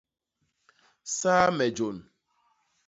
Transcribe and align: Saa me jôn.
Saa 1.17 1.47
me 1.57 1.65
jôn. 1.77 1.97